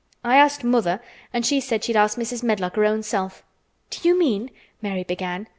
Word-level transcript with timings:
I 0.23 0.35
asked 0.37 0.63
mother—and 0.63 1.45
she 1.45 1.59
said 1.59 1.83
she'd 1.83 1.95
ask 1.95 2.17
Mrs. 2.17 2.41
Medlock 2.41 2.75
her 2.75 2.85
own 2.85 3.03
self." 3.03 3.43
"Do 3.91 4.07
you 4.09 4.17
mean—" 4.17 4.49
Mary 4.81 5.03
began. 5.03 5.47